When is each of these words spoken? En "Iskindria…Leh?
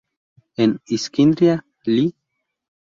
En 0.57 0.79
"Iskindria…Leh? 0.87 2.13